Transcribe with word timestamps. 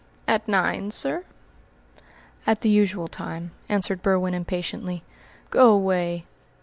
"At 0.27 0.47
nine, 0.47 0.89
sir?" 0.89 1.25
"At 2.47 2.61
the 2.61 2.69
usual 2.69 3.07
time," 3.07 3.51
answered 3.69 4.01
Berwin 4.01 4.33
impatiently. 4.33 5.03
"Go 5.51 5.71
away!" 5.71 6.25